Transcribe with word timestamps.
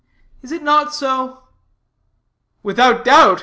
Is 0.41 0.51
it 0.51 0.63
not 0.63 0.95
so?" 0.95 1.43
"Without 2.63 3.05
doubt. 3.05 3.39